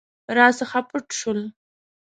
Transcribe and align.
راڅخه 0.35 0.79
پټ 0.89 1.05
شول. 1.19 1.39